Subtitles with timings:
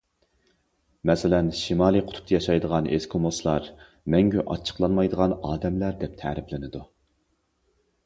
[1.09, 3.69] مەسىلەن: شىمالىي قۇتۇپتا ياشايدىغان ئېسكىموسلار‹‹
[4.17, 6.87] مەڭگۈ ئاچچىقلانمايدىغان ئادەملەر›› دەپ تەرىپلىنىدۇ.